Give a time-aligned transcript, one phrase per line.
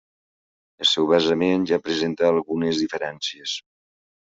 [0.83, 3.59] El seu basament ja presenta algunes diferències.